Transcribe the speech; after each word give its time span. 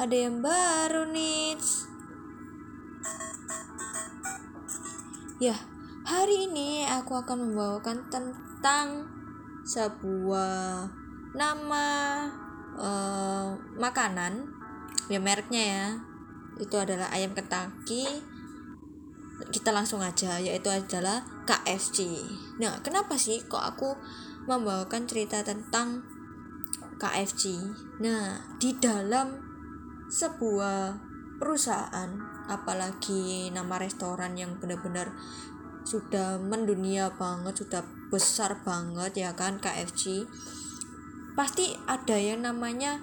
ada 0.00 0.16
yang 0.16 0.40
baru 0.40 1.12
nih. 1.12 1.60
Ya, 5.36 5.56
hari 6.08 6.48
ini 6.48 6.88
aku 6.88 7.20
akan 7.20 7.52
membawakan 7.52 8.08
tentang 8.08 9.04
sebuah 9.68 10.88
nama 11.36 11.86
uh, 12.80 13.52
makanan. 13.76 14.48
Ya 15.12 15.20
mereknya 15.20 15.62
ya. 15.68 15.86
Itu 16.56 16.80
adalah 16.80 17.12
ayam 17.12 17.36
ketaki. 17.36 18.24
Kita 19.52 19.68
langsung 19.72 20.00
aja 20.00 20.40
yaitu 20.40 20.68
adalah 20.68 21.24
KFC 21.48 22.22
nah 22.62 22.78
kenapa 22.84 23.16
sih 23.16 23.42
kok 23.48 23.58
aku 23.58 23.98
membawakan 24.44 25.08
cerita 25.08 25.40
tentang 25.42 26.04
KFC 27.00 27.56
nah 28.04 28.44
di 28.60 28.76
dalam 28.76 29.49
sebuah 30.10 30.98
perusahaan 31.38 32.10
apalagi 32.50 33.48
nama 33.54 33.78
restoran 33.78 34.36
yang 34.36 34.58
benar-benar 34.58 35.14
sudah 35.86 36.36
mendunia 36.36 37.08
banget 37.16 37.64
sudah 37.64 37.82
besar 38.12 38.60
banget 38.66 39.16
ya 39.16 39.30
kan 39.32 39.56
KFC 39.62 40.28
pasti 41.38 41.72
ada 41.88 42.18
yang 42.18 42.44
namanya 42.44 43.00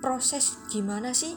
proses 0.00 0.58
gimana 0.72 1.12
sih? 1.12 1.36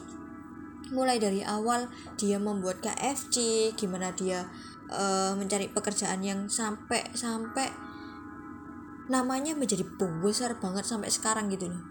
Mulai 0.90 1.22
dari 1.22 1.46
awal 1.46 1.92
dia 2.18 2.42
membuat 2.42 2.82
KFC 2.82 3.70
gimana 3.78 4.10
dia 4.16 4.50
uh, 4.90 5.38
mencari 5.38 5.70
pekerjaan 5.70 6.26
yang 6.26 6.50
sampai 6.50 7.06
sampai 7.14 7.70
namanya 9.10 9.54
menjadi 9.54 9.86
besar 10.22 10.58
banget 10.58 10.86
sampai 10.86 11.10
sekarang 11.14 11.54
gitu 11.54 11.70
loh. 11.70 11.84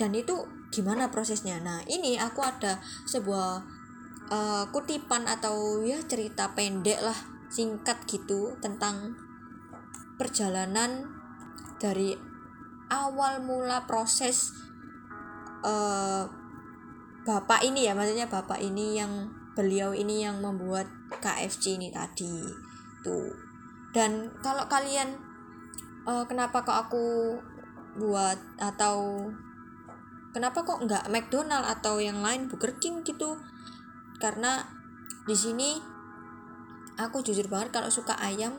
Dan 0.00 0.16
itu 0.16 0.48
gimana 0.70 1.10
prosesnya. 1.10 1.58
Nah 1.58 1.82
ini 1.90 2.16
aku 2.16 2.40
ada 2.42 2.78
sebuah 3.06 3.62
uh, 4.30 4.64
kutipan 4.70 5.26
atau 5.26 5.82
ya 5.82 5.98
cerita 6.06 6.54
pendek 6.54 7.02
lah 7.02 7.16
singkat 7.50 8.06
gitu 8.06 8.54
tentang 8.62 9.18
perjalanan 10.14 11.10
dari 11.82 12.14
awal 12.90 13.42
mula 13.42 13.86
proses 13.90 14.54
uh, 15.66 16.30
bapak 17.26 17.66
ini 17.66 17.90
ya 17.90 17.92
maksudnya 17.92 18.30
bapak 18.30 18.62
ini 18.62 18.98
yang 18.98 19.30
beliau 19.58 19.90
ini 19.92 20.22
yang 20.22 20.38
membuat 20.38 20.86
KFC 21.18 21.76
ini 21.76 21.90
tadi 21.90 22.46
tuh. 23.02 23.34
Dan 23.90 24.30
kalau 24.38 24.70
kalian 24.70 25.18
uh, 26.06 26.22
kenapa 26.30 26.62
kok 26.62 26.78
aku 26.86 27.34
buat 27.98 28.38
atau 28.62 29.26
kenapa 30.30 30.62
kok 30.62 30.82
nggak 30.82 31.10
McDonald 31.10 31.66
atau 31.66 31.98
yang 31.98 32.22
lain 32.22 32.46
Burger 32.46 32.76
King 32.78 33.02
gitu? 33.06 33.38
Karena 34.18 34.62
di 35.24 35.36
sini 35.36 35.78
aku 37.00 37.22
jujur 37.24 37.48
banget 37.48 37.72
kalau 37.72 37.88
suka 37.88 38.16
ayam 38.20 38.52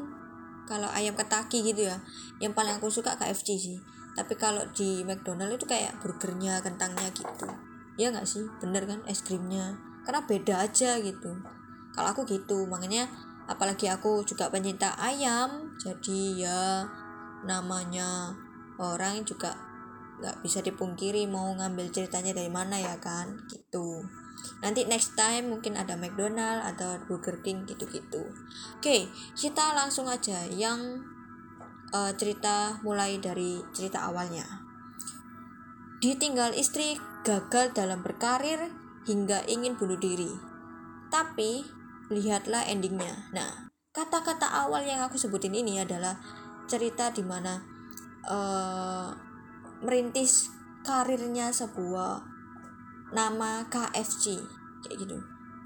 kalau 0.69 0.88
ayam 0.95 1.17
ketaki 1.17 1.61
gitu 1.66 1.92
ya 1.92 1.99
yang 2.39 2.55
paling 2.55 2.80
aku 2.80 2.88
suka 2.88 3.17
KFC 3.19 3.59
sih. 3.59 3.77
Tapi 4.11 4.36
kalau 4.36 4.64
di 4.75 5.08
McDonald 5.08 5.55
itu 5.55 5.67
kayak 5.67 5.99
burgernya 6.03 6.59
kentangnya 6.59 7.08
gitu. 7.16 7.47
Ya 7.95 8.11
nggak 8.11 8.27
sih? 8.27 8.44
Bener 8.59 8.83
kan? 8.83 8.99
Es 9.08 9.23
krimnya. 9.23 9.80
Karena 10.03 10.23
beda 10.27 10.67
aja 10.67 10.99
gitu. 10.99 11.39
Kalau 11.92 12.08
aku 12.11 12.23
gitu 12.27 12.67
makanya 12.67 13.08
apalagi 13.52 13.92
aku 13.92 14.23
juga 14.23 14.47
pencinta 14.47 14.95
ayam 14.95 15.75
jadi 15.75 16.22
ya 16.39 16.61
namanya 17.44 18.31
orang 18.80 19.27
juga 19.27 19.52
nggak 20.22 20.45
bisa 20.45 20.61
dipungkiri 20.61 21.25
mau 21.25 21.50
ngambil 21.58 21.89
ceritanya 21.89 22.38
dari 22.38 22.47
mana 22.53 22.77
ya 22.77 22.95
kan 23.02 23.41
gitu 23.50 24.05
nanti 24.61 24.86
next 24.86 25.17
time 25.17 25.50
mungkin 25.50 25.75
ada 25.75 25.97
McDonald 25.97 26.61
atau 26.66 27.02
Burger 27.09 27.41
King 27.41 27.66
gitu-gitu 27.66 28.30
oke 28.77 28.97
kita 29.33 29.73
langsung 29.73 30.05
aja 30.05 30.45
yang 30.47 31.02
uh, 31.92 32.14
cerita 32.14 32.77
mulai 32.86 33.17
dari 33.17 33.60
cerita 33.73 34.05
awalnya 34.05 34.45
ditinggal 36.02 36.58
istri 36.58 36.98
gagal 37.21 37.77
dalam 37.77 38.02
berkarir 38.02 38.73
hingga 39.05 39.45
ingin 39.45 39.77
bunuh 39.77 39.98
diri. 40.02 40.30
Tapi 41.14 41.61
lihatlah 42.10 42.65
endingnya. 42.65 43.30
Nah, 43.31 43.70
kata-kata 43.93 44.49
awal 44.65 44.86
yang 44.86 45.05
aku 45.05 45.21
sebutin 45.21 45.54
ini 45.54 45.77
adalah 45.77 46.17
cerita 46.65 47.14
di 47.14 47.21
mana 47.21 47.61
uh, 48.26 49.14
merintis 49.81 50.49
karirnya 50.86 51.53
sebuah 51.53 52.25
nama 53.11 53.65
KFC 53.67 54.39
kayak 54.86 54.97
gitu. 54.97 55.17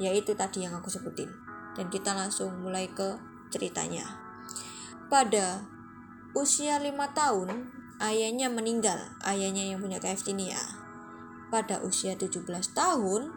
Yaitu 0.01 0.35
tadi 0.35 0.65
yang 0.67 0.75
aku 0.75 0.91
sebutin. 0.91 1.31
Dan 1.75 1.91
kita 1.91 2.15
langsung 2.15 2.51
mulai 2.59 2.87
ke 2.91 3.19
ceritanya. 3.51 4.03
Pada 5.11 5.63
usia 6.35 6.79
lima 6.79 7.11
tahun, 7.15 7.71
ayahnya 8.01 8.51
meninggal. 8.51 8.97
Ayahnya 9.23 9.71
yang 9.71 9.79
punya 9.79 9.99
KFC 10.01 10.35
ini 10.35 10.51
ya 10.51 10.85
pada 11.55 11.81
usia 11.81 12.19
17 12.19 12.43
tahun 12.75 13.31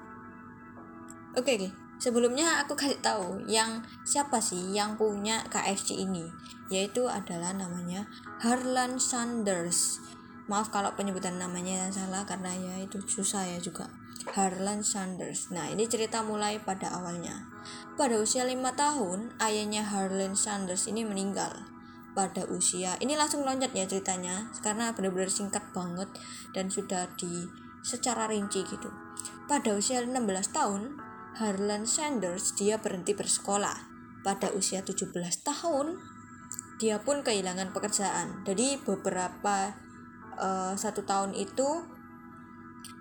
oke 1.38 1.44
okay, 1.44 1.54
okay. 1.54 1.70
sebelumnya 2.02 2.64
aku 2.64 2.74
kasih 2.74 2.98
tahu 2.98 3.46
yang 3.46 3.84
siapa 4.02 4.40
sih 4.40 4.74
yang 4.74 4.98
punya 4.98 5.44
KFC 5.46 6.02
ini 6.02 6.26
yaitu 6.66 7.06
adalah 7.06 7.54
namanya 7.54 8.10
Harlan 8.42 8.98
Sanders 8.98 10.02
maaf 10.48 10.72
kalau 10.72 10.97
penyebutan 10.97 11.36
namanya 11.36 11.92
salah 11.92 12.25
karena 12.25 12.50
ya 12.56 12.75
itu 12.82 12.98
susah 13.04 13.44
ya 13.44 13.59
juga 13.60 13.92
Harlan 14.34 14.82
Sanders 14.82 15.53
nah 15.54 15.69
ini 15.69 15.84
cerita 15.86 16.25
mulai 16.25 16.59
pada 16.59 16.91
awalnya 16.97 17.47
pada 17.94 18.19
usia 18.19 18.48
lima 18.48 18.75
tahun 18.75 19.37
ayahnya 19.38 19.84
Harlan 19.84 20.34
Sanders 20.34 20.88
ini 20.88 21.04
meninggal 21.04 21.53
pada 22.16 22.48
usia 22.50 22.97
ini 22.98 23.14
langsung 23.14 23.47
loncat 23.47 23.70
ya 23.76 23.84
ceritanya 23.87 24.50
karena 24.64 24.91
benar-benar 24.97 25.31
singkat 25.31 25.62
banget 25.70 26.08
dan 26.56 26.72
sudah 26.72 27.06
di 27.14 27.47
secara 27.82 28.28
rinci 28.28 28.66
gitu. 28.66 28.91
Pada 29.48 29.72
usia 29.72 30.04
16 30.04 30.12
tahun, 30.53 31.00
Harlan 31.41 31.88
Sanders 31.88 32.53
dia 32.58 32.76
berhenti 32.76 33.16
bersekolah. 33.16 33.88
Pada 34.20 34.53
usia 34.53 34.84
17 34.84 35.08
tahun, 35.41 35.97
dia 36.76 37.00
pun 37.00 37.25
kehilangan 37.25 37.72
pekerjaan. 37.72 38.44
Jadi 38.44 38.76
beberapa 38.82 39.72
uh, 40.38 40.75
satu 40.78 41.03
tahun 41.04 41.34
itu 41.34 41.84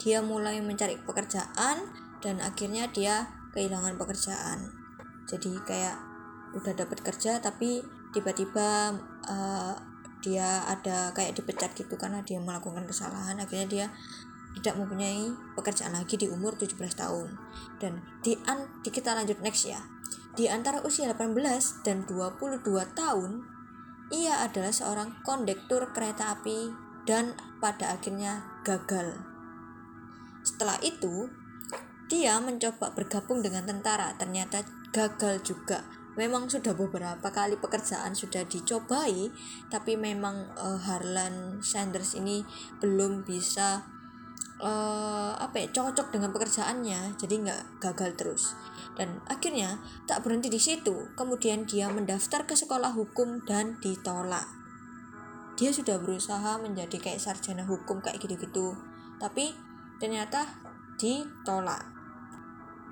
dia 0.02 0.22
mulai 0.22 0.59
mencari 0.62 0.98
pekerjaan 1.02 1.78
dan 2.22 2.42
akhirnya 2.42 2.90
dia 2.90 3.30
kehilangan 3.53 3.96
pekerjaan. 3.98 4.74
Jadi 5.30 5.53
kayak 5.66 5.98
udah 6.58 6.74
dapat 6.74 7.00
kerja 7.06 7.38
tapi 7.40 7.81
tiba-tiba 8.12 8.96
uh, 9.30 9.74
dia 10.22 10.66
ada 10.66 11.14
kayak 11.14 11.38
dipecat 11.38 11.78
gitu 11.78 11.94
karena 11.96 12.25
dia 12.25 12.42
melakukan 12.42 12.90
kesalahan 12.90 13.38
akhirnya 13.38 13.68
dia 13.69 13.88
tidak 14.58 14.74
mempunyai 14.81 15.30
pekerjaan 15.54 15.94
lagi 15.94 16.18
di 16.18 16.25
umur 16.25 16.58
17 16.58 16.74
tahun. 16.98 17.30
Dan 17.78 18.02
di, 18.25 18.34
an, 18.50 18.81
di 18.81 18.90
kita 18.90 19.14
lanjut 19.14 19.38
next 19.46 19.69
ya. 19.69 19.86
Di 20.34 20.50
antara 20.50 20.81
usia 20.81 21.06
18 21.14 21.86
dan 21.86 22.06
22 22.09 22.66
tahun, 22.98 23.46
ia 24.09 24.42
adalah 24.42 24.74
seorang 24.74 25.22
kondektur 25.22 25.94
kereta 25.94 26.34
api 26.34 26.87
dan 27.07 27.31
pada 27.63 27.95
akhirnya 27.95 28.44
gagal. 28.68 29.16
Setelah 30.44 30.78
itu, 30.84 31.31
dia 32.12 32.38
mencoba 32.44 32.91
bergabung 32.91 33.40
dengan 33.40 33.63
tentara, 33.63 34.12
ternyata 34.19 34.68
gagal 34.91 35.41
juga. 35.41 35.88
Memang 36.19 36.50
sudah 36.50 36.73
beberapa 36.73 37.29
kali 37.29 37.56
pekerjaan 37.62 38.18
sudah 38.18 38.44
dicobai, 38.44 39.31
tapi 39.72 39.95
memang 39.95 40.50
uh, 40.57 40.79
Harlan 40.81 41.62
Sanders 41.62 42.18
ini 42.18 42.41
belum 42.81 43.22
bisa 43.22 43.85
uh, 44.57 45.38
apa 45.38 45.62
ya 45.62 45.68
cocok 45.69 46.09
dengan 46.09 46.34
pekerjaannya. 46.34 47.21
Jadi 47.21 47.36
nggak 47.45 47.62
gagal 47.77 48.12
terus. 48.18 48.44
Dan 48.98 49.21
akhirnya 49.30 49.77
tak 50.09 50.25
berhenti 50.25 50.50
di 50.50 50.57
situ. 50.57 51.13
Kemudian 51.13 51.69
dia 51.69 51.86
mendaftar 51.94 52.50
ke 52.50 52.57
sekolah 52.57 52.98
hukum 52.98 53.45
dan 53.45 53.77
ditolak 53.77 54.67
dia 55.57 55.74
sudah 55.74 55.98
berusaha 55.98 56.62
menjadi 56.62 57.01
kayak 57.01 57.19
sarjana 57.19 57.65
hukum 57.65 58.00
kayak 58.00 58.21
gitu-gitu. 58.21 58.77
Tapi 59.18 59.57
ternyata 59.98 60.45
ditolak. 61.01 61.81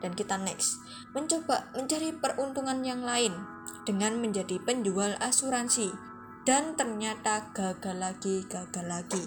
Dan 0.01 0.17
kita 0.17 0.41
next. 0.41 0.81
Mencoba 1.13 1.69
mencari 1.77 2.11
peruntungan 2.17 2.81
yang 2.81 3.05
lain 3.05 3.37
dengan 3.85 4.17
menjadi 4.17 4.57
penjual 4.65 5.13
asuransi. 5.21 5.93
Dan 6.45 6.73
ternyata 6.73 7.53
gagal 7.53 7.97
lagi 7.97 8.45
gagal 8.49 8.85
lagi. 8.85 9.23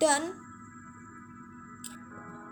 Dan 0.00 0.50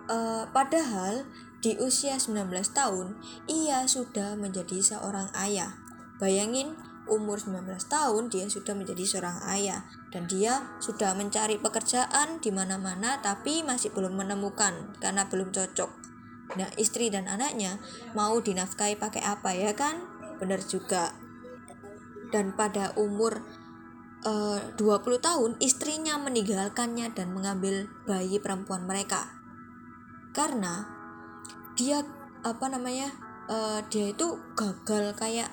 Uh, 0.08 0.48
padahal 0.56 1.28
di 1.60 1.76
usia 1.76 2.16
19 2.16 2.48
tahun 2.72 3.20
ia 3.44 3.84
sudah 3.84 4.40
menjadi 4.40 4.80
seorang 4.80 5.28
ayah. 5.36 5.76
Bayangin 6.16 6.80
umur 7.08 7.40
19 7.40 7.64
tahun 7.88 8.28
dia 8.28 8.46
sudah 8.46 8.76
menjadi 8.76 9.04
seorang 9.04 9.40
ayah. 9.50 9.84
Dan 10.12 10.28
dia 10.28 10.76
sudah 10.80 11.12
mencari 11.12 11.60
pekerjaan 11.60 12.40
di 12.40 12.52
mana-mana 12.52 13.20
tapi 13.20 13.66
masih 13.66 13.92
belum 13.92 14.16
menemukan 14.16 14.96
karena 15.00 15.26
belum 15.28 15.50
cocok. 15.52 16.06
nah 16.56 16.64
istri 16.80 17.12
dan 17.12 17.28
anaknya 17.28 17.76
mau 18.16 18.40
dinafkahi 18.40 18.96
pakai 18.96 19.20
apa 19.20 19.52
ya 19.52 19.76
kan? 19.76 20.00
Benar 20.40 20.64
juga. 20.64 21.12
Dan 22.32 22.56
pada 22.56 22.96
umur 22.96 23.44
eh, 24.24 24.60
uh, 24.64 24.76
20 24.80 25.20
tahun 25.20 25.50
istrinya 25.60 26.16
meninggalkannya 26.16 27.12
dan 27.12 27.36
mengambil 27.36 27.92
bayi 28.08 28.40
perempuan 28.40 28.88
mereka. 28.88 29.28
Karena 30.32 30.88
dia 31.76 32.00
apa 32.40 32.66
namanya 32.72 33.12
uh, 33.50 33.80
dia 33.92 34.12
itu 34.12 34.40
gagal 34.54 35.12
kayak 35.14 35.50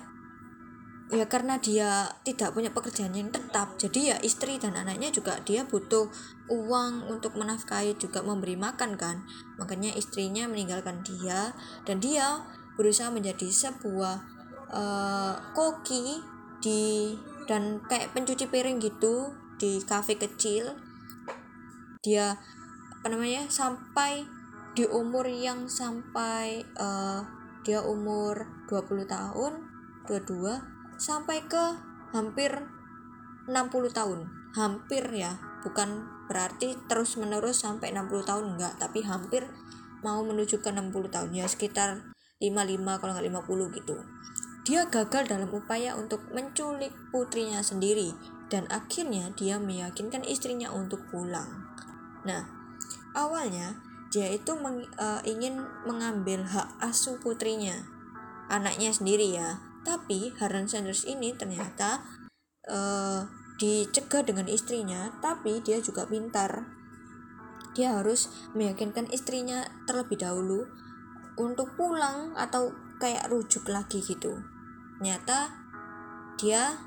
ya 1.14 1.30
karena 1.30 1.62
dia 1.62 2.10
tidak 2.26 2.58
punya 2.58 2.74
pekerjaan 2.74 3.14
yang 3.14 3.30
tetap. 3.30 3.78
Jadi 3.78 4.14
ya 4.14 4.18
istri 4.26 4.58
dan 4.58 4.74
anaknya 4.74 5.14
juga 5.14 5.38
dia 5.46 5.62
butuh 5.62 6.10
uang 6.50 7.06
untuk 7.10 7.38
menafkahi 7.38 7.94
juga 8.02 8.26
memberi 8.26 8.58
makan 8.58 8.98
kan. 8.98 9.22
Makanya 9.62 9.94
istrinya 9.94 10.50
meninggalkan 10.50 11.06
dia 11.06 11.54
dan 11.86 12.02
dia 12.02 12.42
berusaha 12.74 13.14
menjadi 13.14 13.46
sebuah 13.54 14.16
uh, 14.74 15.34
koki 15.54 16.26
di 16.60 17.14
dan 17.46 17.78
kayak 17.86 18.10
pencuci 18.18 18.50
piring 18.50 18.82
gitu 18.82 19.30
di 19.62 19.78
kafe 19.86 20.18
kecil. 20.18 20.74
Dia 22.02 22.34
apa 22.90 23.08
namanya 23.14 23.46
sampai 23.54 24.26
di 24.74 24.84
umur 24.90 25.30
yang 25.30 25.70
sampai 25.70 26.66
uh, 26.82 27.22
dia 27.62 27.80
umur 27.86 28.66
20 28.68 29.06
tahun 29.06 29.52
22 30.10 30.75
sampai 30.98 31.44
ke 31.46 31.64
hampir 32.16 32.52
60 33.48 33.92
tahun. 33.92 34.20
Hampir 34.56 35.04
ya 35.12 35.38
bukan 35.62 36.08
berarti 36.32 36.80
terus 36.88 37.20
menerus 37.20 37.62
sampai 37.62 37.92
60 37.92 38.26
tahun 38.26 38.46
enggak. 38.56 38.80
Tapi 38.80 39.04
hampir 39.06 39.46
mau 40.02 40.22
menuju 40.22 40.62
ke 40.62 40.70
60 40.70 40.92
tahun 41.10 41.32
ya 41.34 41.46
sekitar 41.50 42.16
55 42.40 43.00
kalau 43.02 43.12
nggak 43.16 43.28
50 43.32 43.78
gitu. 43.82 43.96
Dia 44.66 44.90
gagal 44.90 45.30
dalam 45.30 45.50
upaya 45.54 45.94
untuk 45.94 46.26
menculik 46.34 46.90
putrinya 47.14 47.62
sendiri 47.62 48.18
dan 48.50 48.66
akhirnya 48.74 49.30
dia 49.38 49.62
meyakinkan 49.62 50.26
istrinya 50.26 50.74
untuk 50.74 51.06
pulang. 51.14 51.70
Nah 52.26 52.50
awalnya 53.14 53.78
dia 54.10 54.32
itu 54.32 54.54
meng, 54.58 54.86
uh, 54.98 55.22
ingin 55.28 55.60
mengambil 55.84 56.46
hak 56.46 56.80
asuh 56.82 57.20
putrinya 57.20 57.84
anaknya 58.48 58.94
sendiri 58.94 59.34
ya 59.36 59.60
tapi 59.86 60.34
Harlan 60.42 60.66
Sanders 60.66 61.06
ini 61.06 61.38
ternyata 61.38 62.02
uh, 62.66 63.30
dicegah 63.62 64.26
dengan 64.26 64.50
istrinya, 64.50 65.14
tapi 65.22 65.62
dia 65.62 65.80
juga 65.80 66.10
pintar. 66.10 66.66
Dia 67.78 68.02
harus 68.02 68.28
meyakinkan 68.58 69.14
istrinya 69.14 69.64
terlebih 69.86 70.20
dahulu 70.20 70.66
untuk 71.38 71.76
pulang 71.78 72.34
atau 72.34 72.74
kayak 72.98 73.30
rujuk 73.30 73.68
lagi 73.70 74.02
gitu. 74.02 74.42
Ternyata 74.98 75.52
dia 76.40 76.80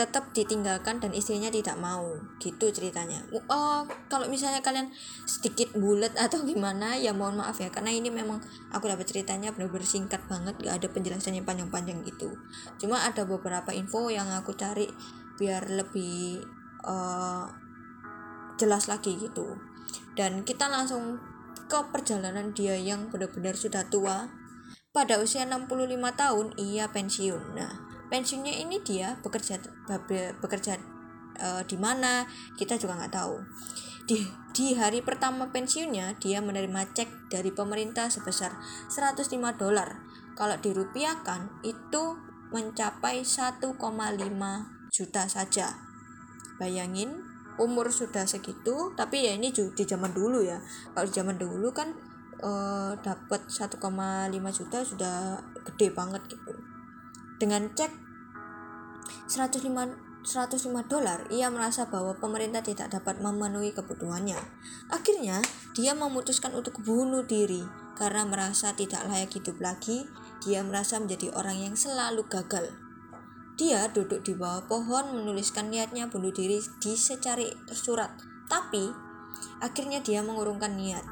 tetap 0.00 0.32
ditinggalkan 0.32 0.96
dan 0.96 1.12
istrinya 1.12 1.52
tidak 1.52 1.76
mau. 1.76 2.16
Gitu 2.40 2.72
ceritanya. 2.72 3.20
Oh 3.52 3.84
kalau 4.08 4.24
misalnya 4.32 4.64
kalian 4.64 4.88
sedikit 5.28 5.76
bulat 5.76 6.16
atau 6.16 6.40
gimana 6.48 6.96
ya 6.96 7.12
mohon 7.12 7.36
maaf 7.36 7.60
ya. 7.60 7.68
Karena 7.68 7.92
ini 7.92 8.08
memang 8.08 8.40
aku 8.72 8.88
dapat 8.88 9.04
ceritanya 9.04 9.52
benar-benar 9.52 9.84
singkat 9.84 10.24
banget 10.24 10.56
gak 10.56 10.80
ada 10.80 10.88
penjelasannya 10.88 11.44
panjang-panjang 11.44 12.00
gitu. 12.08 12.32
Cuma 12.80 13.04
ada 13.04 13.28
beberapa 13.28 13.76
info 13.76 14.08
yang 14.08 14.32
aku 14.32 14.56
cari 14.56 14.88
biar 15.36 15.68
lebih 15.68 16.40
uh, 16.88 17.44
jelas 18.56 18.88
lagi 18.88 19.20
gitu. 19.20 19.60
Dan 20.16 20.48
kita 20.48 20.72
langsung 20.72 21.20
ke 21.68 21.78
perjalanan 21.92 22.56
dia 22.56 22.80
yang 22.80 23.12
benar-benar 23.12 23.52
sudah 23.52 23.84
tua. 23.92 24.32
Pada 24.90 25.22
usia 25.22 25.46
65 25.46 25.70
tahun 26.18 26.46
ia 26.58 26.90
pensiun. 26.90 27.54
Nah 27.54 27.89
pensiunnya 28.10 28.52
ini 28.58 28.82
dia 28.82 29.16
bekerja 29.22 29.62
bekerja 30.42 30.76
uh, 31.38 31.62
di 31.64 31.78
mana? 31.78 32.26
Kita 32.58 32.76
juga 32.76 32.98
nggak 32.98 33.14
tahu. 33.14 33.38
Di 34.04 34.26
di 34.50 34.74
hari 34.74 35.00
pertama 35.00 35.54
pensiunnya 35.54 36.18
dia 36.18 36.42
menerima 36.42 36.90
cek 36.92 37.30
dari 37.30 37.54
pemerintah 37.54 38.10
sebesar 38.10 38.58
105 38.90 39.30
dolar. 39.56 40.02
Kalau 40.34 40.58
dirupiahkan 40.58 41.62
itu 41.62 42.18
mencapai 42.50 43.22
1,5 43.22 43.70
juta 44.90 45.22
saja. 45.30 45.78
Bayangin 46.58 47.22
umur 47.62 47.92
sudah 47.94 48.26
segitu 48.26 48.90
tapi 48.98 49.30
ya 49.30 49.38
ini 49.38 49.54
di 49.54 49.84
zaman 49.86 50.10
dulu 50.10 50.42
ya. 50.42 50.58
Kalau 50.92 51.06
di 51.06 51.14
zaman 51.14 51.38
dulu 51.38 51.70
kan 51.70 51.94
uh, 52.42 52.92
dapat 52.98 53.46
1,5 53.46 53.78
juta 54.58 54.78
sudah 54.82 55.38
gede 55.62 55.94
banget 55.94 56.24
gitu 56.26 56.69
dengan 57.40 57.72
cek 57.72 57.88
105 59.32 60.10
105 60.20 60.68
dolar, 60.84 61.24
ia 61.32 61.48
merasa 61.48 61.88
bahwa 61.88 62.12
pemerintah 62.12 62.60
tidak 62.60 62.92
dapat 62.92 63.24
memenuhi 63.24 63.72
kebutuhannya. 63.72 64.36
Akhirnya, 64.92 65.40
dia 65.72 65.96
memutuskan 65.96 66.52
untuk 66.52 66.84
bunuh 66.84 67.24
diri 67.24 67.64
karena 67.96 68.28
merasa 68.28 68.76
tidak 68.76 69.08
layak 69.08 69.32
hidup 69.32 69.56
lagi. 69.64 70.04
Dia 70.44 70.60
merasa 70.60 71.00
menjadi 71.00 71.32
orang 71.32 71.72
yang 71.72 71.74
selalu 71.76 72.28
gagal. 72.28 72.68
Dia 73.56 73.88
duduk 73.88 74.24
di 74.24 74.36
bawah 74.36 74.68
pohon 74.68 75.16
menuliskan 75.16 75.72
niatnya 75.72 76.12
bunuh 76.12 76.32
diri 76.32 76.60
di 76.80 76.92
secari 76.96 77.48
surat. 77.72 78.12
Tapi, 78.48 78.92
akhirnya 79.64 80.04
dia 80.04 80.20
mengurungkan 80.20 80.76
niat. 80.76 81.04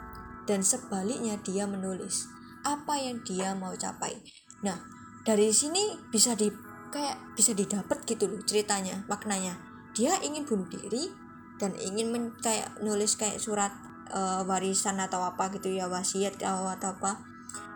Dan 0.45 0.61
sebaliknya 0.61 1.41
dia 1.41 1.65
menulis 1.65 2.29
apa 2.65 3.01
yang 3.01 3.25
dia 3.25 3.53
mau 3.57 3.73
capai. 3.77 4.21
Nah, 4.65 4.98
dari 5.29 5.53
sini 5.53 5.93
bisa 6.09 6.33
di 6.33 6.49
kayak 6.89 7.37
bisa 7.37 7.53
didapat 7.53 8.01
gitu 8.09 8.25
loh 8.25 8.41
ceritanya 8.49 9.05
maknanya. 9.13 9.61
Dia 9.93 10.17
ingin 10.25 10.49
bunuh 10.49 10.65
diri 10.73 11.13
dan 11.61 11.77
ingin 11.77 12.09
men 12.09 12.25
kayak 12.41 12.81
nulis 12.81 13.21
kayak 13.21 13.37
surat 13.37 13.69
uh, 14.09 14.41
warisan 14.49 14.97
atau 14.97 15.21
apa 15.21 15.53
gitu 15.53 15.69
ya 15.69 15.85
wasiat 15.85 16.41
atau, 16.41 16.73
atau 16.73 16.97
apa. 16.97 17.21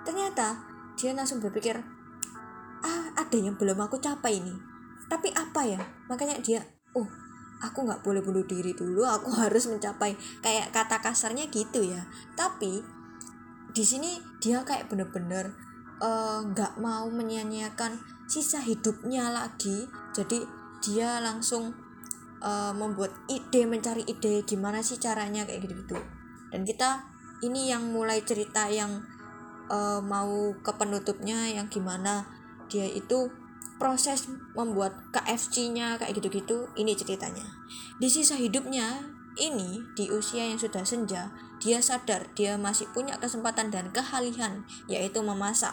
Ternyata 0.08 0.64
dia 0.96 1.12
langsung 1.12 1.44
berpikir 1.44 1.76
ah 2.81 3.04
ada 3.20 3.37
yang 3.37 3.60
belum 3.60 3.84
aku 3.84 4.00
capai 4.00 4.40
ini. 4.40 4.56
Tapi 5.12 5.28
apa 5.37 5.60
ya? 5.69 5.81
Makanya 6.08 6.40
dia 6.40 6.64
oh 6.96 7.04
aku 7.60 7.84
nggak 7.84 8.00
boleh 8.00 8.25
bunuh 8.25 8.49
diri 8.49 8.72
dulu 8.72 9.04
aku 9.04 9.28
harus 9.44 9.69
mencapai. 9.69 10.16
Kayak 10.40 10.72
kata 10.72 11.04
kasarnya 11.04 11.52
gitu 11.52 11.84
ya. 11.84 12.08
Tapi 12.32 12.81
di 13.76 13.84
sini 13.84 14.16
dia 14.40 14.64
kayak 14.64 14.88
bener-bener 14.88 15.72
nggak 16.42 16.73
uh, 16.76 16.80
mau 16.82 17.06
menyia-nyiakan 17.06 18.02
sisa 18.26 18.59
hidupnya 18.59 19.30
lagi. 19.30 19.87
Jadi 20.12 20.42
dia 20.82 21.23
langsung 21.23 21.71
uh, 22.42 22.75
membuat 22.75 23.14
ide 23.30 23.64
mencari 23.64 24.02
ide 24.04 24.42
gimana 24.42 24.82
sih 24.82 24.99
caranya 24.99 25.47
kayak 25.47 25.62
gitu 25.62 25.78
gitu 25.87 25.97
dan 26.52 26.66
kita 26.68 27.06
ini 27.40 27.73
yang 27.73 27.90
mulai 27.90 28.21
cerita 28.23 28.68
yang 28.68 29.02
uh, 29.73 30.02
mau 30.04 30.52
ke 30.61 30.73
penutupnya 30.76 31.49
yang 31.49 31.66
gimana 31.73 32.28
dia 32.68 32.87
itu 32.87 33.32
proses 33.80 34.30
membuat 34.54 34.94
KFC-nya 35.11 35.99
kayak 35.99 36.14
gitu-gitu. 36.14 36.71
Ini 36.78 36.94
ceritanya. 36.94 37.42
Di 37.99 38.06
sisa 38.06 38.38
hidupnya 38.38 39.02
ini 39.35 39.82
di 39.99 40.06
usia 40.06 40.47
yang 40.47 40.61
sudah 40.61 40.87
senja 40.87 41.35
dia 41.59 41.82
sadar 41.82 42.30
dia 42.37 42.54
masih 42.61 42.87
punya 42.94 43.18
kesempatan 43.18 43.73
dan 43.75 43.90
keahlian 43.90 44.62
yaitu 44.87 45.18
memasak 45.25 45.73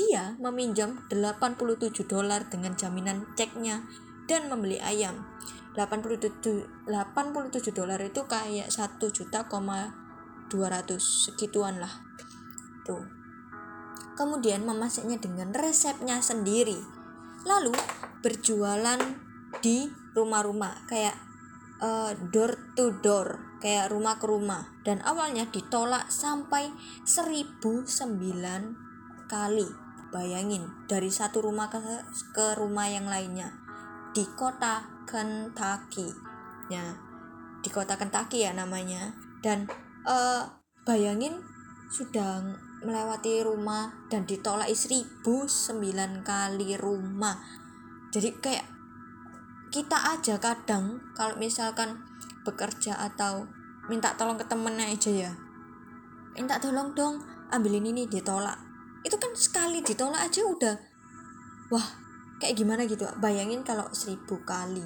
dia 0.00 0.40
meminjam 0.40 1.04
87 1.12 2.08
dolar 2.08 2.48
dengan 2.48 2.72
jaminan 2.72 3.28
ceknya 3.36 3.84
dan 4.24 4.48
membeli 4.48 4.80
ayam. 4.80 5.28
87 5.76 6.88
87 6.88 7.76
dolar 7.76 8.00
itu 8.00 8.24
kayak 8.24 8.72
1 8.72 8.96
juta, 9.12 9.44
200 9.44 10.96
segituan 10.98 11.76
lah. 11.78 11.92
Tuh. 12.88 13.04
Kemudian 14.16 14.64
memasaknya 14.64 15.20
dengan 15.20 15.52
resepnya 15.52 16.24
sendiri. 16.24 16.80
Lalu 17.44 17.76
berjualan 18.24 19.00
di 19.60 19.88
rumah-rumah 20.16 20.88
kayak 20.88 21.16
uh, 21.80 22.12
door 22.32 22.56
to 22.76 22.92
door 23.00 23.50
kayak 23.60 23.92
rumah 23.92 24.16
ke 24.16 24.26
rumah 24.28 24.72
dan 24.82 25.04
awalnya 25.04 25.44
ditolak 25.48 26.08
sampai 26.08 26.72
1009 27.04 27.88
kali 29.28 29.89
Bayangin, 30.10 30.66
dari 30.90 31.10
satu 31.10 31.38
rumah 31.38 31.70
ke, 31.70 31.78
ke 32.34 32.58
rumah 32.58 32.90
yang 32.90 33.06
lainnya 33.06 33.54
di 34.10 34.26
kota 34.34 34.82
Kentucky. 35.06 36.10
Ya, 36.70 36.98
di 37.62 37.70
kota 37.70 37.94
Kentucky 37.94 38.42
ya 38.42 38.50
namanya. 38.54 39.14
Dan 39.38 39.70
uh, 40.06 40.46
bayangin 40.82 41.38
sudah 41.90 42.42
melewati 42.82 43.42
rumah 43.46 43.94
dan 44.10 44.26
ditolak 44.26 44.70
sembilan 45.46 46.26
kali 46.26 46.74
rumah. 46.74 47.38
Jadi 48.10 48.30
kayak 48.42 48.66
kita 49.70 50.18
aja 50.18 50.34
kadang 50.42 50.98
kalau 51.14 51.38
misalkan 51.38 52.02
bekerja 52.42 52.98
atau 52.98 53.46
minta 53.86 54.18
tolong 54.18 54.34
ke 54.34 54.46
temennya 54.50 54.90
aja 54.90 55.10
ya 55.14 55.32
minta 56.34 56.58
tolong 56.58 56.90
dong 56.94 57.22
ambilin 57.54 57.86
ini 57.86 58.10
ditolak 58.10 58.58
itu 59.00 59.16
kan 59.16 59.32
sekali 59.32 59.80
ditolak 59.80 60.28
aja 60.28 60.44
udah. 60.44 60.76
Wah 61.72 61.86
kayak 62.40 62.56
gimana 62.56 62.84
gitu? 62.84 63.08
Bayangin 63.20 63.64
kalau 63.64 63.88
seribu 63.92 64.40
kali. 64.44 64.84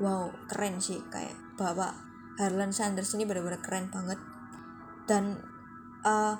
Wow 0.00 0.32
keren 0.50 0.80
sih. 0.80 1.00
Kayak 1.08 1.36
bapak 1.56 1.94
Harlan 2.36 2.74
Sanders 2.74 3.14
ini 3.16 3.24
benar-benar 3.24 3.62
keren 3.64 3.88
banget. 3.88 4.18
Dan 5.08 5.38
uh, 6.04 6.34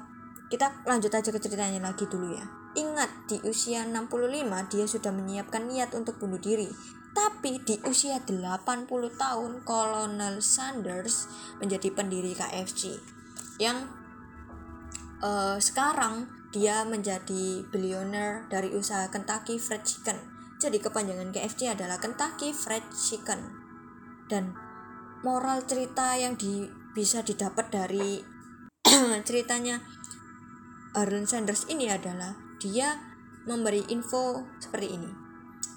kita 0.52 0.84
lanjut 0.84 1.12
aja 1.12 1.30
ke 1.32 1.40
ceritanya 1.40 1.80
lagi 1.80 2.04
dulu 2.04 2.36
ya. 2.36 2.44
Ingat 2.74 3.30
di 3.30 3.38
usia 3.46 3.86
65 3.86 4.72
dia 4.72 4.84
sudah 4.90 5.12
menyiapkan 5.14 5.70
niat 5.70 5.94
untuk 5.94 6.18
bunuh 6.18 6.42
diri. 6.42 6.66
Tapi 7.14 7.62
di 7.62 7.78
usia 7.86 8.18
80 8.18 8.90
tahun 8.90 9.52
Kolonel 9.62 10.42
Sanders 10.42 11.30
menjadi 11.62 11.94
pendiri 11.94 12.34
KFC 12.34 12.98
yang 13.62 13.86
uh, 15.22 15.54
sekarang 15.62 16.26
dia 16.54 16.86
menjadi 16.86 17.66
billionaire 17.66 18.46
dari 18.46 18.70
usaha 18.70 19.10
Kentucky 19.10 19.58
Fried 19.58 19.82
Chicken. 19.82 20.14
Jadi 20.62 20.78
kepanjangan 20.78 21.34
KFC 21.34 21.66
adalah 21.66 21.98
Kentucky 21.98 22.54
Fried 22.54 22.86
Chicken. 22.94 23.42
Dan 24.30 24.54
moral 25.26 25.66
cerita 25.66 26.14
yang 26.14 26.38
di, 26.38 26.70
bisa 26.94 27.26
didapat 27.26 27.74
dari 27.74 28.22
ceritanya 29.28 29.82
Arlen 30.94 31.26
Sanders 31.26 31.66
ini 31.66 31.90
adalah 31.90 32.38
dia 32.62 33.02
memberi 33.50 33.90
info 33.90 34.46
seperti 34.62 34.94
ini. 34.94 35.10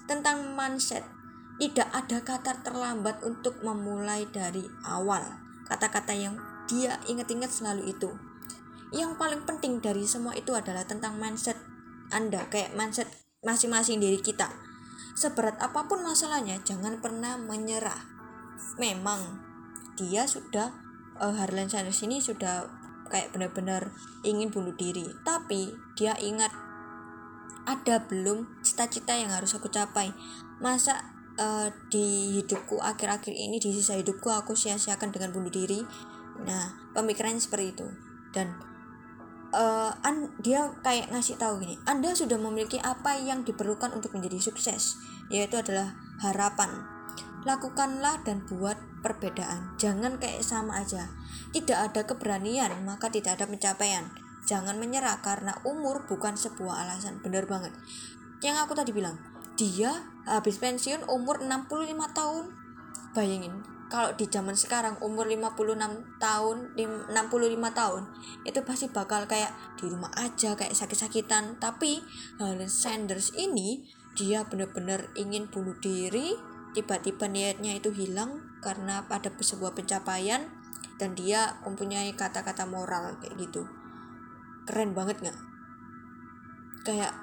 Tentang 0.06 0.54
mindset 0.54 1.02
tidak 1.58 1.90
ada 1.90 2.22
kata 2.22 2.62
terlambat 2.62 3.26
untuk 3.26 3.58
memulai 3.66 4.30
dari 4.30 4.62
awal. 4.86 5.26
Kata-kata 5.66 6.14
yang 6.14 6.38
dia 6.70 7.02
ingat-ingat 7.10 7.50
selalu 7.50 7.98
itu 7.98 8.27
yang 8.94 9.16
paling 9.20 9.44
penting 9.44 9.84
dari 9.84 10.08
semua 10.08 10.32
itu 10.32 10.56
adalah 10.56 10.84
tentang 10.88 11.20
mindset 11.20 11.58
anda 12.08 12.48
kayak 12.48 12.72
mindset 12.72 13.08
masing-masing 13.44 14.00
diri 14.00 14.18
kita. 14.20 14.48
Seberat 15.18 15.60
apa 15.60 15.84
pun 15.90 16.00
masalahnya 16.00 16.62
jangan 16.64 17.02
pernah 17.02 17.36
menyerah. 17.36 17.98
Memang 18.80 19.42
dia 19.98 20.24
sudah 20.24 20.72
uh, 21.18 21.34
Harlan 21.34 21.68
Sanders 21.68 22.00
ini 22.06 22.22
sudah 22.22 22.70
kayak 23.10 23.34
benar-benar 23.34 23.92
ingin 24.24 24.48
bunuh 24.48 24.74
diri. 24.78 25.04
Tapi 25.26 25.74
dia 25.98 26.14
ingat 26.16 26.54
ada 27.68 28.00
belum 28.08 28.62
cita-cita 28.64 29.12
yang 29.12 29.28
harus 29.28 29.52
aku 29.52 29.68
capai? 29.68 30.14
Masa 30.62 31.02
uh, 31.36 31.68
di 31.92 32.40
hidupku 32.40 32.80
akhir-akhir 32.80 33.34
ini 33.34 33.60
di 33.60 33.74
sisa 33.74 33.98
hidupku 33.98 34.32
aku 34.32 34.56
sia-siakan 34.56 35.12
dengan 35.12 35.34
bunuh 35.34 35.52
diri? 35.52 35.84
Nah 36.46 36.94
pemikirannya 36.96 37.42
seperti 37.42 37.76
itu. 37.76 37.86
Dan 38.32 38.54
uh, 39.54 39.92
an, 40.02 40.32
dia 40.40 40.72
kayak 40.80 41.12
ngasih 41.12 41.36
tahu 41.38 41.62
gini 41.62 41.76
anda 41.84 42.12
sudah 42.12 42.36
memiliki 42.40 42.80
apa 42.80 43.16
yang 43.20 43.44
diperlukan 43.44 43.92
untuk 43.94 44.12
menjadi 44.16 44.38
sukses 44.40 44.98
yaitu 45.28 45.60
adalah 45.60 45.94
harapan 46.24 46.84
lakukanlah 47.46 48.20
dan 48.26 48.42
buat 48.48 48.76
perbedaan 49.00 49.78
jangan 49.78 50.18
kayak 50.18 50.42
sama 50.42 50.82
aja 50.82 51.08
tidak 51.54 51.92
ada 51.92 52.00
keberanian 52.04 52.72
maka 52.82 53.08
tidak 53.08 53.38
ada 53.40 53.46
pencapaian 53.46 54.08
Jangan 54.48 54.80
menyerah 54.80 55.20
karena 55.20 55.52
umur 55.68 56.08
bukan 56.08 56.32
sebuah 56.32 56.88
alasan. 56.88 57.20
Bener 57.20 57.44
banget. 57.44 57.68
Yang 58.40 58.56
aku 58.64 58.72
tadi 58.72 58.96
bilang, 58.96 59.20
dia 59.60 59.92
habis 60.24 60.56
pensiun 60.56 61.04
umur 61.04 61.44
65 61.44 61.92
tahun. 62.16 62.44
Bayangin, 63.12 63.60
kalau 63.88 64.12
di 64.12 64.28
zaman 64.28 64.52
sekarang 64.52 65.00
umur 65.00 65.24
56 65.24 66.20
tahun, 66.20 66.56
65 66.76 67.08
tahun, 67.72 68.02
itu 68.44 68.60
pasti 68.60 68.86
bakal 68.92 69.24
kayak 69.24 69.48
di 69.80 69.88
rumah 69.88 70.12
aja 70.12 70.52
kayak 70.52 70.76
sakit-sakitan. 70.76 71.56
Tapi 71.56 72.04
Helen 72.36 72.68
Sanders 72.68 73.32
ini 73.32 73.88
dia 74.12 74.44
bener-bener 74.44 75.08
ingin 75.16 75.48
bunuh 75.48 75.72
diri, 75.80 76.36
tiba-tiba 76.76 77.32
niatnya 77.32 77.80
itu 77.80 77.88
hilang 77.88 78.60
karena 78.60 79.08
pada 79.08 79.32
sebuah 79.32 79.72
pencapaian 79.72 80.44
dan 81.00 81.16
dia 81.16 81.56
mempunyai 81.64 82.12
kata-kata 82.12 82.68
moral 82.68 83.16
kayak 83.24 83.40
gitu. 83.40 83.64
Keren 84.68 84.92
banget 84.92 85.24
nggak? 85.24 85.38
Kayak 86.84 87.16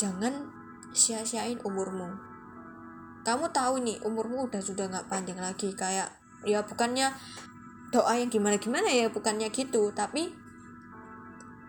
jangan 0.00 0.48
sia-siain 0.96 1.60
umurmu 1.60 2.29
kamu 3.22 3.52
tahu 3.52 3.84
nih 3.84 3.98
umurmu 4.02 4.48
udah 4.48 4.62
sudah 4.62 4.88
nggak 4.88 5.08
panjang 5.10 5.38
lagi. 5.40 5.72
Kayak 5.76 6.10
ya 6.46 6.64
bukannya 6.64 7.12
doa 7.92 8.16
yang 8.16 8.32
gimana 8.32 8.56
gimana 8.56 8.88
ya 8.88 9.12
bukannya 9.12 9.52
gitu. 9.52 9.92
Tapi 9.92 10.32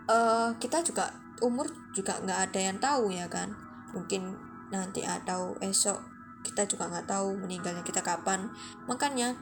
uh, 0.08 0.56
kita 0.58 0.84
juga 0.86 1.12
umur 1.44 1.68
juga 1.92 2.20
nggak 2.22 2.40
ada 2.52 2.60
yang 2.60 2.78
tahu 2.80 3.12
ya 3.12 3.28
kan. 3.28 3.52
Mungkin 3.92 4.36
nanti 4.72 5.04
atau 5.04 5.60
esok 5.60 6.00
kita 6.42 6.66
juga 6.66 6.90
nggak 6.90 7.08
tahu 7.08 7.36
meninggalnya 7.38 7.84
kita 7.84 8.00
kapan. 8.00 8.48
Makanya 8.88 9.36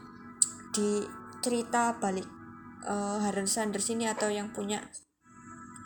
di 0.74 1.06
cerita 1.40 1.98
balik 1.98 2.28
uh, 2.86 3.18
Harun 3.24 3.48
Sanders 3.48 3.90
ini 3.90 4.06
atau 4.06 4.30
yang 4.30 4.52
punya 4.52 4.84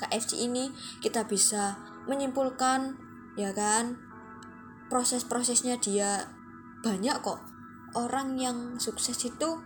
KFC 0.01 0.43
ini 0.49 0.73
kita 0.99 1.23
bisa 1.29 1.77
menyimpulkan 2.09 2.97
ya 3.39 3.55
kan 3.55 3.97
proses-prosesnya 4.87 5.79
dia 5.79 6.27
banyak 6.83 7.19
kok. 7.23 7.39
Orang 7.93 8.35
yang 8.41 8.81
sukses 8.81 9.15
itu 9.23 9.61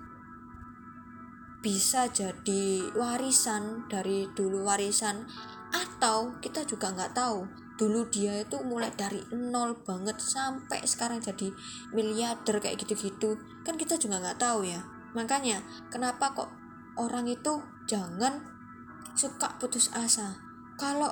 bisa 1.64 2.06
jadi 2.14 2.86
warisan 2.94 3.90
dari 3.90 4.30
dulu 4.38 4.64
warisan 4.68 5.26
atau 5.74 6.38
kita 6.40 6.64
juga 6.64 6.94
nggak 6.94 7.18
tahu. 7.18 7.48
Dulu 7.78 8.10
dia 8.10 8.42
itu 8.42 8.58
mulai 8.66 8.90
dari 8.94 9.22
nol 9.34 9.78
banget 9.86 10.18
sampai 10.18 10.82
sekarang 10.86 11.22
jadi 11.22 11.54
miliarder 11.94 12.58
kayak 12.62 12.82
gitu-gitu. 12.82 13.38
Kan 13.62 13.78
kita 13.78 13.98
juga 14.02 14.22
nggak 14.22 14.42
tahu 14.42 14.66
ya. 14.66 14.82
Makanya 15.14 15.62
kenapa 15.90 16.34
kok 16.34 16.50
orang 16.98 17.30
itu 17.30 17.62
jangan 17.86 18.42
suka 19.14 19.58
putus 19.62 19.94
asa? 19.94 20.38
Kalau 20.78 21.10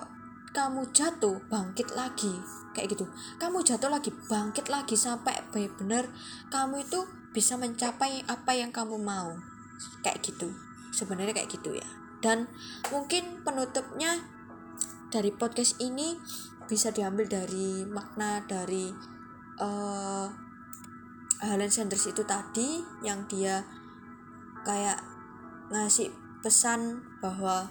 kamu 0.56 0.88
jatuh 0.96 1.44
bangkit 1.52 1.92
lagi. 1.92 2.32
Kayak 2.72 2.96
gitu. 2.96 3.06
Kamu 3.36 3.60
jatuh 3.68 3.92
lagi 3.92 4.16
bangkit 4.32 4.72
lagi 4.72 4.96
sampai 4.96 5.36
benar-benar 5.52 6.08
kamu 6.48 6.88
itu 6.88 7.04
bisa 7.36 7.60
mencapai 7.60 8.24
apa 8.32 8.56
yang 8.56 8.72
kamu 8.72 8.96
mau. 8.96 9.36
Kayak 10.00 10.24
gitu. 10.24 10.56
Sebenarnya 10.96 11.36
kayak 11.36 11.52
gitu 11.52 11.76
ya. 11.76 11.88
Dan 12.24 12.48
mungkin 12.88 13.44
penutupnya 13.44 14.24
dari 15.12 15.36
podcast 15.36 15.78
ini 15.84 16.16
bisa 16.66 16.90
diambil 16.90 17.28
dari 17.30 17.86
makna 17.86 18.42
dari 18.48 18.90
uh, 19.62 20.28
Helen 21.44 21.70
Sanders 21.70 22.10
itu 22.10 22.24
tadi 22.26 22.82
yang 23.06 23.28
dia 23.30 23.62
kayak 24.66 24.98
ngasih 25.70 26.10
pesan 26.42 27.06
bahwa 27.22 27.70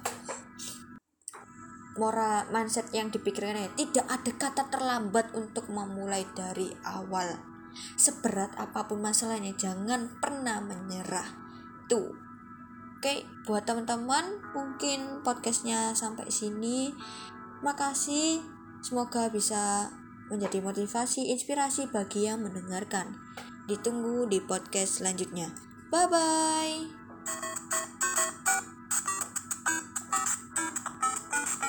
moral 1.95 2.51
mindset 2.51 2.91
yang 2.91 3.11
dipikirkan 3.11 3.55
ya 3.55 3.71
tidak 3.79 4.07
ada 4.11 4.33
kata 4.35 4.63
terlambat 4.71 5.31
untuk 5.35 5.71
memulai 5.71 6.27
dari 6.35 6.71
awal. 6.83 7.39
Seberat 7.99 8.55
apa 8.55 8.87
pun 8.87 9.03
masalahnya 9.03 9.55
jangan 9.55 10.19
pernah 10.23 10.63
menyerah. 10.63 11.27
Tuh. 11.91 12.15
Oke 12.99 13.29
buat 13.45 13.69
teman-teman 13.69 14.41
mungkin 14.57 15.21
podcastnya 15.23 15.93
sampai 15.93 16.31
sini. 16.31 16.95
Makasih. 17.63 18.43
Semoga 18.85 19.33
bisa 19.33 19.89
menjadi 20.29 20.61
motivasi 20.61 21.33
inspirasi 21.33 21.89
bagi 21.89 22.29
yang 22.29 22.45
mendengarkan. 22.45 23.17
Ditunggu 23.65 24.29
di 24.29 24.45
podcast 24.45 25.01
selanjutnya. 25.01 25.53
Bye 25.89 26.09
bye 26.11 27.05